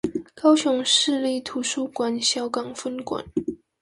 [0.33, 3.23] 高雄市立圖書館小港分館